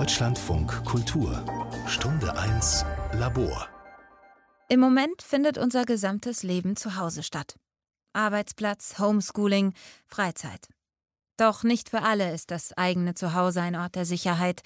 Deutschlandfunk 0.00 0.86
Kultur 0.86 1.44
Stunde 1.86 2.34
1 2.34 2.86
Labor 3.12 3.68
Im 4.70 4.80
Moment 4.80 5.20
findet 5.20 5.58
unser 5.58 5.84
gesamtes 5.84 6.42
Leben 6.42 6.74
zu 6.74 6.96
Hause 6.96 7.22
statt. 7.22 7.56
Arbeitsplatz, 8.14 8.98
Homeschooling, 8.98 9.74
Freizeit. 10.06 10.70
Doch 11.36 11.64
nicht 11.64 11.90
für 11.90 12.00
alle 12.00 12.32
ist 12.32 12.50
das 12.50 12.72
eigene 12.78 13.12
Zuhause 13.12 13.60
ein 13.60 13.76
Ort 13.76 13.94
der 13.94 14.06
Sicherheit. 14.06 14.62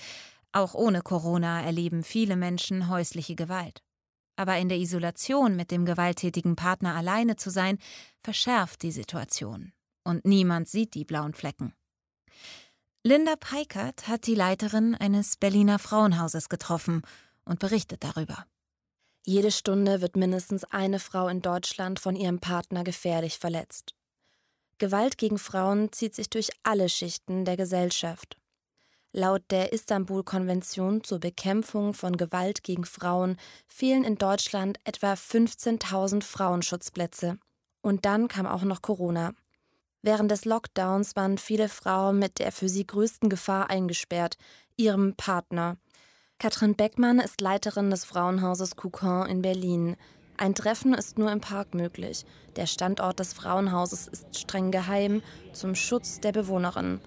Auch 0.52 0.72
ohne 0.74 1.02
Corona 1.02 1.62
erleben 1.62 2.04
viele 2.04 2.36
Menschen 2.36 2.88
häusliche 2.88 3.34
Gewalt. 3.34 3.82
Aber 4.36 4.56
in 4.58 4.68
der 4.68 4.78
Isolation 4.78 5.56
mit 5.56 5.72
dem 5.72 5.84
gewalttätigen 5.84 6.54
Partner 6.54 6.94
alleine 6.94 7.34
zu 7.34 7.50
sein, 7.50 7.78
verschärft 8.22 8.82
die 8.82 8.92
Situation. 8.92 9.72
Und 10.04 10.24
niemand 10.24 10.68
sieht 10.68 10.94
die 10.94 11.04
blauen 11.04 11.34
Flecken. 11.34 11.74
Linda 13.06 13.36
Peikert 13.36 14.08
hat 14.08 14.26
die 14.26 14.34
Leiterin 14.34 14.94
eines 14.94 15.36
Berliner 15.36 15.78
Frauenhauses 15.78 16.48
getroffen 16.48 17.02
und 17.44 17.58
berichtet 17.58 18.02
darüber. 18.02 18.46
Jede 19.26 19.50
Stunde 19.50 20.00
wird 20.00 20.16
mindestens 20.16 20.64
eine 20.64 20.98
Frau 20.98 21.28
in 21.28 21.42
Deutschland 21.42 22.00
von 22.00 22.16
ihrem 22.16 22.40
Partner 22.40 22.82
gefährlich 22.82 23.38
verletzt. 23.38 23.94
Gewalt 24.78 25.18
gegen 25.18 25.36
Frauen 25.36 25.92
zieht 25.92 26.14
sich 26.14 26.30
durch 26.30 26.48
alle 26.62 26.88
Schichten 26.88 27.44
der 27.44 27.58
Gesellschaft. 27.58 28.38
Laut 29.12 29.42
der 29.50 29.74
Istanbul-Konvention 29.74 31.04
zur 31.04 31.20
Bekämpfung 31.20 31.92
von 31.92 32.16
Gewalt 32.16 32.62
gegen 32.62 32.86
Frauen 32.86 33.36
fehlen 33.66 34.04
in 34.04 34.16
Deutschland 34.16 34.78
etwa 34.84 35.12
15.000 35.12 36.22
Frauenschutzplätze. 36.22 37.38
Und 37.82 38.06
dann 38.06 38.28
kam 38.28 38.46
auch 38.46 38.62
noch 38.62 38.80
Corona. 38.80 39.34
Während 40.06 40.30
des 40.30 40.44
Lockdowns 40.44 41.16
waren 41.16 41.38
viele 41.38 41.70
Frauen 41.70 42.18
mit 42.18 42.38
der 42.38 42.52
für 42.52 42.68
sie 42.68 42.86
größten 42.86 43.30
Gefahr 43.30 43.70
eingesperrt, 43.70 44.36
ihrem 44.76 45.14
Partner. 45.14 45.78
Katrin 46.38 46.74
Beckmann 46.74 47.20
ist 47.20 47.40
Leiterin 47.40 47.88
des 47.88 48.04
Frauenhauses 48.04 48.76
Coucon 48.76 49.26
in 49.26 49.40
Berlin. 49.40 49.96
Ein 50.36 50.54
Treffen 50.54 50.92
ist 50.92 51.16
nur 51.16 51.32
im 51.32 51.40
Park 51.40 51.72
möglich. 51.72 52.26
Der 52.56 52.66
Standort 52.66 53.18
des 53.18 53.32
Frauenhauses 53.32 54.06
ist 54.06 54.38
streng 54.38 54.70
geheim 54.70 55.22
zum 55.54 55.74
Schutz 55.74 56.20
der 56.20 56.32
Bewohnerin. 56.32 57.00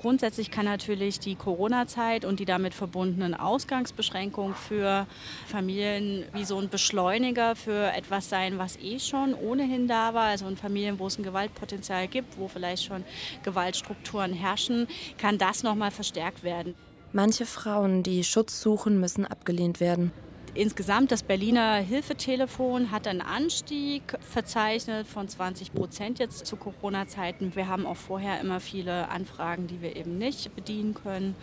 Grundsätzlich 0.00 0.50
kann 0.50 0.66
natürlich 0.66 1.20
die 1.20 1.34
Corona-Zeit 1.36 2.24
und 2.24 2.38
die 2.38 2.44
damit 2.44 2.74
verbundenen 2.74 3.34
Ausgangsbeschränkungen 3.34 4.54
für 4.54 5.06
Familien 5.46 6.24
wie 6.34 6.44
so 6.44 6.58
ein 6.58 6.68
Beschleuniger 6.68 7.56
für 7.56 7.92
etwas 7.92 8.28
sein, 8.28 8.58
was 8.58 8.76
eh 8.76 8.98
schon 8.98 9.34
ohnehin 9.34 9.88
da 9.88 10.12
war. 10.12 10.28
Also 10.28 10.46
in 10.48 10.56
Familien, 10.56 10.98
wo 10.98 11.06
es 11.06 11.18
ein 11.18 11.22
Gewaltpotenzial 11.22 12.08
gibt, 12.08 12.38
wo 12.38 12.46
vielleicht 12.46 12.84
schon 12.84 13.04
Gewaltstrukturen 13.42 14.34
herrschen, 14.34 14.86
kann 15.16 15.38
das 15.38 15.62
nochmal 15.62 15.90
verstärkt 15.90 16.42
werden. 16.42 16.74
Manche 17.12 17.46
Frauen, 17.46 18.02
die 18.02 18.22
Schutz 18.22 18.60
suchen, 18.60 19.00
müssen 19.00 19.24
abgelehnt 19.24 19.80
werden. 19.80 20.12
Insgesamt 20.56 21.12
das 21.12 21.22
Berliner 21.22 21.74
Hilfetelefon 21.74 22.90
hat 22.90 23.06
einen 23.06 23.20
Anstieg 23.20 24.02
verzeichnet 24.20 25.06
von 25.06 25.28
20 25.28 25.74
Prozent 25.74 26.18
jetzt 26.18 26.46
zu 26.46 26.56
Corona-Zeiten. 26.56 27.54
Wir 27.54 27.68
haben 27.68 27.84
auch 27.84 27.96
vorher 27.96 28.40
immer 28.40 28.58
viele 28.58 29.10
Anfragen, 29.10 29.66
die 29.66 29.82
wir 29.82 29.96
eben 29.96 30.16
nicht 30.16 30.56
bedienen 30.56 30.94
können. 30.94 31.36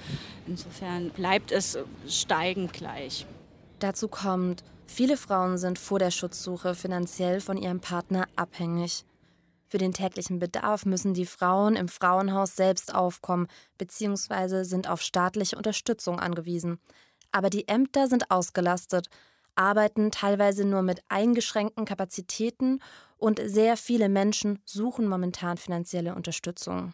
Insofern 0.48 1.12
bleibt 1.12 1.52
es 1.52 1.78
steigend 2.08 2.74
gleich. 2.74 3.28
Dazu 3.78 4.08
kommt, 4.08 4.64
viele 4.88 5.16
Frauen 5.16 5.60
sind 5.60 5.78
vor 5.78 6.00
der 6.00 6.10
Schutzsuche 6.10 6.74
finanziell 6.74 7.40
von 7.40 7.58
ihrem 7.58 7.82
Partner 7.82 8.26
abhängig. 8.36 9.06
Für 9.68 9.78
den 9.78 9.94
täglichen 9.94 10.40
Bedarf 10.40 10.86
müssen 10.86 11.14
die 11.14 11.28
Frauen 11.28 11.76
im 11.76 11.88
Frauenhaus 11.88 12.56
selbst 12.56 12.96
aufkommen 12.96 13.48
bzw. 13.78 14.64
sind 14.64 14.90
auf 14.90 15.02
staatliche 15.02 15.56
Unterstützung 15.56 16.20
angewiesen. 16.20 16.80
Aber 17.34 17.50
die 17.50 17.68
Ämter 17.68 18.08
sind 18.08 18.32
ausgelastet, 18.32 19.10
arbeiten 19.56 20.12
teilweise 20.12 20.64
nur 20.66 20.82
mit 20.84 21.02
eingeschränkten 21.10 21.84
Kapazitäten 21.84 22.80
und 23.18 23.42
sehr 23.44 23.76
viele 23.76 24.08
Menschen 24.08 24.60
suchen 24.64 25.08
momentan 25.08 25.58
finanzielle 25.58 26.16
Unterstützung. 26.16 26.94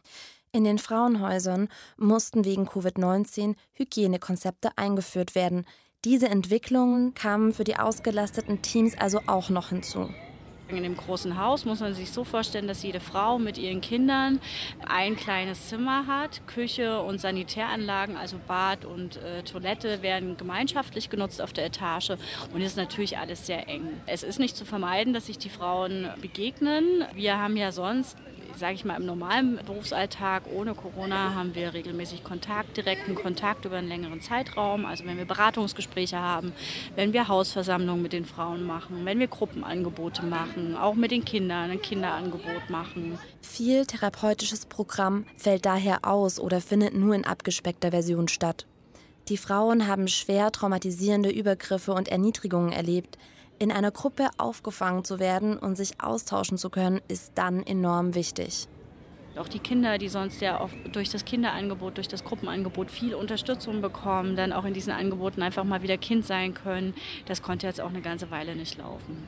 In 0.51 0.63
den 0.63 0.79
Frauenhäusern 0.79 1.69
mussten 1.97 2.43
wegen 2.43 2.67
Covid-19 2.67 3.55
Hygienekonzepte 3.73 4.71
eingeführt 4.77 5.35
werden. 5.35 5.65
Diese 6.05 6.27
Entwicklungen 6.27 7.13
kamen 7.13 7.53
für 7.53 7.63
die 7.63 7.77
ausgelasteten 7.77 8.61
Teams 8.61 8.97
also 8.97 9.21
auch 9.27 9.49
noch 9.49 9.69
hinzu. 9.69 10.09
In 10.69 10.83
dem 10.83 10.95
großen 10.95 11.39
Haus 11.41 11.65
muss 11.65 11.79
man 11.79 11.95
sich 11.95 12.11
so 12.11 12.23
vorstellen, 12.23 12.67
dass 12.67 12.83
jede 12.83 12.99
Frau 12.99 13.39
mit 13.39 13.57
ihren 13.57 13.81
Kindern 13.81 14.39
ein 14.87 15.15
kleines 15.15 15.67
Zimmer 15.67 16.05
hat. 16.05 16.45
Küche 16.45 17.01
und 17.01 17.19
Sanitäranlagen, 17.19 18.15
also 18.15 18.37
Bad 18.47 18.85
und 18.85 19.17
äh, 19.17 19.41
Toilette, 19.41 20.03
werden 20.03 20.37
gemeinschaftlich 20.37 21.09
genutzt 21.09 21.41
auf 21.41 21.53
der 21.53 21.65
Etage. 21.65 22.11
Und 22.53 22.61
ist 22.61 22.77
natürlich 22.77 23.17
alles 23.17 23.47
sehr 23.47 23.67
eng. 23.67 23.87
Es 24.05 24.21
ist 24.21 24.39
nicht 24.39 24.55
zu 24.55 24.63
vermeiden, 24.63 25.13
dass 25.13 25.25
sich 25.25 25.39
die 25.39 25.49
Frauen 25.49 26.07
begegnen. 26.21 27.03
Wir 27.15 27.39
haben 27.39 27.57
ja 27.57 27.71
sonst 27.71 28.15
sage 28.55 28.73
ich 28.73 28.85
mal, 28.85 28.95
im 28.95 29.05
normalen 29.05 29.59
Berufsalltag 29.65 30.43
ohne 30.53 30.73
Corona 30.73 31.33
haben 31.35 31.55
wir 31.55 31.73
regelmäßig 31.73 32.23
Kontakt, 32.23 32.77
direkten 32.77 33.15
Kontakt 33.15 33.65
über 33.65 33.77
einen 33.77 33.87
längeren 33.87 34.21
Zeitraum. 34.21 34.85
Also 34.85 35.05
wenn 35.05 35.17
wir 35.17 35.25
Beratungsgespräche 35.25 36.19
haben, 36.19 36.53
wenn 36.95 37.13
wir 37.13 37.27
Hausversammlungen 37.27 38.01
mit 38.01 38.13
den 38.13 38.25
Frauen 38.25 38.63
machen, 38.63 39.05
wenn 39.05 39.19
wir 39.19 39.27
Gruppenangebote 39.27 40.23
machen, 40.23 40.75
auch 40.75 40.95
mit 40.95 41.11
den 41.11 41.25
Kindern 41.25 41.71
ein 41.71 41.81
Kinderangebot 41.81 42.69
machen. 42.69 43.17
Viel 43.41 43.85
therapeutisches 43.85 44.65
Programm 44.65 45.25
fällt 45.37 45.65
daher 45.65 46.05
aus 46.05 46.39
oder 46.39 46.61
findet 46.61 46.93
nur 46.93 47.15
in 47.15 47.25
abgespeckter 47.25 47.91
Version 47.91 48.27
statt. 48.27 48.65
Die 49.29 49.37
Frauen 49.37 49.85
haben 49.85 50.07
schwer 50.07 50.51
traumatisierende 50.51 51.29
Übergriffe 51.29 51.93
und 51.93 52.07
Erniedrigungen 52.07 52.71
erlebt. 52.71 53.19
In 53.59 53.71
einer 53.71 53.91
Gruppe 53.91 54.29
aufgefangen 54.37 55.03
zu 55.03 55.19
werden 55.19 55.55
und 55.55 55.75
sich 55.75 56.01
austauschen 56.01 56.57
zu 56.57 56.71
können, 56.71 56.99
ist 57.07 57.33
dann 57.35 57.61
enorm 57.61 58.15
wichtig. 58.15 58.67
Auch 59.37 59.47
die 59.47 59.59
Kinder, 59.59 59.99
die 59.99 60.09
sonst 60.09 60.41
ja 60.41 60.59
auch 60.59 60.71
durch 60.91 61.11
das 61.11 61.25
Kinderangebot, 61.25 61.97
durch 61.97 62.07
das 62.07 62.23
Gruppenangebot 62.23 62.89
viel 62.89 63.13
Unterstützung 63.13 63.81
bekommen, 63.81 64.35
dann 64.35 64.51
auch 64.51 64.65
in 64.65 64.73
diesen 64.73 64.91
Angeboten 64.91 65.43
einfach 65.43 65.63
mal 65.63 65.83
wieder 65.83 65.97
Kind 65.97 66.25
sein 66.25 66.55
können, 66.55 66.95
das 67.27 67.43
konnte 67.43 67.67
jetzt 67.67 67.79
auch 67.79 67.89
eine 67.89 68.01
ganze 68.01 68.31
Weile 68.31 68.55
nicht 68.55 68.79
laufen. 68.79 69.27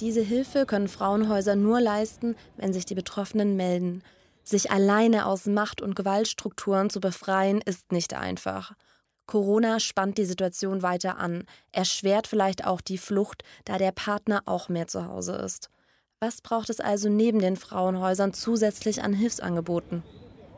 Diese 0.00 0.22
Hilfe 0.22 0.64
können 0.64 0.88
Frauenhäuser 0.88 1.54
nur 1.54 1.80
leisten, 1.80 2.34
wenn 2.56 2.72
sich 2.72 2.86
die 2.86 2.94
Betroffenen 2.94 3.56
melden. 3.56 4.02
Sich 4.42 4.70
alleine 4.70 5.26
aus 5.26 5.44
Macht- 5.44 5.82
und 5.82 5.94
Gewaltstrukturen 5.94 6.88
zu 6.88 7.00
befreien, 7.00 7.60
ist 7.60 7.92
nicht 7.92 8.14
einfach. 8.14 8.72
Corona 9.28 9.78
spannt 9.78 10.16
die 10.16 10.24
Situation 10.24 10.82
weiter 10.82 11.18
an, 11.18 11.44
erschwert 11.70 12.26
vielleicht 12.26 12.66
auch 12.66 12.80
die 12.80 12.96
Flucht, 12.96 13.44
da 13.66 13.76
der 13.76 13.92
Partner 13.92 14.42
auch 14.46 14.70
mehr 14.70 14.88
zu 14.88 15.06
Hause 15.06 15.34
ist. 15.34 15.68
Was 16.18 16.40
braucht 16.40 16.70
es 16.70 16.80
also 16.80 17.10
neben 17.10 17.38
den 17.38 17.56
Frauenhäusern 17.56 18.32
zusätzlich 18.32 19.02
an 19.02 19.12
Hilfsangeboten? 19.12 20.02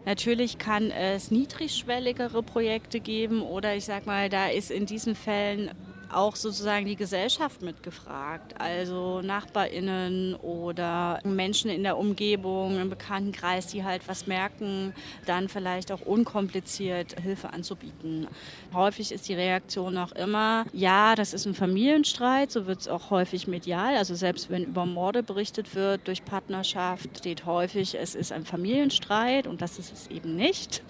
Natürlich 0.07 0.59
kann 0.59 0.93
es 0.93 1.33
niedrigschwelligere 1.33 2.45
Projekte 2.45 3.01
geben 3.01 3.43
oder 3.43 3.75
ich 3.75 3.85
sag 3.85 4.07
mal, 4.07 4.29
da 4.29 4.49
ist 4.49 4.71
in 4.71 4.87
diesen 4.87 5.17
Fällen 5.17 5.73
auch 6.13 6.37
sozusagen 6.37 6.87
die 6.87 6.97
Gesellschaft 6.97 7.63
mitgefragt, 7.63 8.61
also 8.61 9.21
Nachbarinnen 9.23 10.35
oder 10.37 11.21
Menschen 11.25 11.71
in 11.71 11.83
der 11.83 11.97
Umgebung, 11.97 12.81
im 12.81 12.91
Bekanntenkreis, 12.91 13.69
die 13.69 13.85
halt 13.85 14.07
was 14.09 14.27
merken, 14.27 14.93
dann 15.27 15.49
vielleicht 15.49 15.93
auch 15.93 16.01
unkompliziert 16.01 17.21
Hilfe 17.21 17.53
anzubieten. 17.53 18.27
Häufig 18.75 19.13
ist 19.13 19.29
die 19.29 19.35
Reaktion 19.35 19.97
auch 19.99 20.13
immer, 20.13 20.65
ja, 20.73 21.15
das 21.15 21.35
ist 21.35 21.47
ein 21.47 21.55
Familienstreit, 21.55 22.51
so 22.51 22.67
wird 22.67 22.81
es 22.81 22.89
auch 22.89 23.11
häufig 23.11 23.47
medial, 23.47 23.97
also 23.97 24.15
selbst 24.15 24.51
wenn 24.51 24.65
über 24.65 24.87
Morde 24.87 25.23
berichtet 25.23 25.75
wird 25.75 26.07
durch 26.07 26.25
Partnerschaft, 26.25 27.19
steht 27.19 27.47
häufig, 27.47 27.95
es 27.95 28.15
ist 28.15 28.33
ein 28.33 28.45
Familienstreit 28.45 29.47
und 29.47 29.63
das 29.63 29.79
ist 29.79 29.93
es 29.93 30.07
eben 30.09 30.37
nicht. 30.37 30.83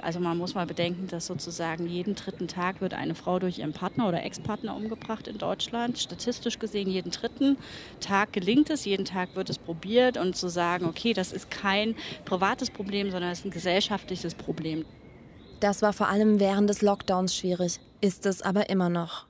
Also 0.00 0.20
man 0.20 0.38
muss 0.38 0.54
mal 0.54 0.66
bedenken, 0.66 1.08
dass 1.08 1.26
sozusagen 1.26 1.86
jeden 1.86 2.14
dritten 2.14 2.48
Tag 2.48 2.80
wird 2.80 2.94
eine 2.94 3.14
Frau 3.14 3.38
durch 3.38 3.58
ihren 3.58 3.72
Partner 3.72 4.08
oder 4.08 4.22
Ex-Partner 4.22 4.59
Partner 4.60 4.76
umgebracht 4.76 5.26
in 5.26 5.38
Deutschland. 5.38 5.98
Statistisch 5.98 6.58
gesehen 6.58 6.90
jeden 6.90 7.10
dritten 7.10 7.56
Tag 8.00 8.32
gelingt 8.32 8.68
es, 8.68 8.84
jeden 8.84 9.06
Tag 9.06 9.34
wird 9.34 9.48
es 9.48 9.58
probiert 9.58 10.18
und 10.18 10.36
zu 10.36 10.48
sagen, 10.48 10.84
okay, 10.84 11.14
das 11.14 11.32
ist 11.32 11.50
kein 11.50 11.94
privates 12.26 12.70
Problem, 12.70 13.10
sondern 13.10 13.30
es 13.30 13.40
ist 13.40 13.46
ein 13.46 13.50
gesellschaftliches 13.50 14.34
Problem. 14.34 14.84
Das 15.60 15.82
war 15.82 15.92
vor 15.92 16.08
allem 16.08 16.40
während 16.40 16.68
des 16.68 16.82
Lockdowns 16.82 17.34
schwierig, 17.34 17.80
ist 18.00 18.26
es 18.26 18.42
aber 18.42 18.68
immer 18.68 18.90
noch. 18.90 19.26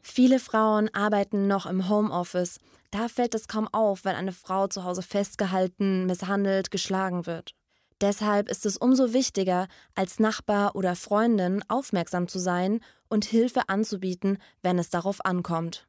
Viele 0.00 0.38
Frauen 0.38 0.88
arbeiten 0.94 1.46
noch 1.46 1.66
im 1.66 1.88
Homeoffice. 1.88 2.58
Da 2.90 3.08
fällt 3.08 3.34
es 3.34 3.48
kaum 3.48 3.68
auf, 3.68 4.04
wenn 4.04 4.16
eine 4.16 4.32
Frau 4.32 4.66
zu 4.66 4.84
Hause 4.84 5.02
festgehalten, 5.02 6.06
misshandelt, 6.06 6.70
geschlagen 6.70 7.26
wird. 7.26 7.54
Deshalb 8.00 8.48
ist 8.48 8.64
es 8.64 8.76
umso 8.76 9.12
wichtiger, 9.12 9.66
als 9.94 10.20
Nachbar 10.20 10.76
oder 10.76 10.94
Freundin 10.94 11.64
aufmerksam 11.68 12.28
zu 12.28 12.38
sein 12.38 12.80
und 13.08 13.24
Hilfe 13.24 13.68
anzubieten, 13.68 14.38
wenn 14.62 14.78
es 14.78 14.90
darauf 14.90 15.24
ankommt. 15.24 15.87